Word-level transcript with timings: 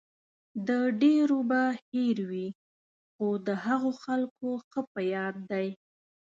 د 0.67 0.69
ډېرو 1.01 1.39
به 1.49 1.61
هېر 1.89 2.17
وي، 2.29 2.47
خو 3.13 3.27
د 3.47 3.49
هغو 3.65 3.91
خلکو 4.03 4.47
ښه 4.69 4.81
په 4.91 5.01
یاد 5.15 5.35
دی. 5.51 5.67